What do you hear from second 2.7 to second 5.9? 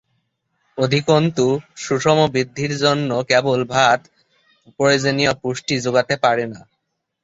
জন্য কেবল ভাত প্রয়োজনীয় পুষ্টি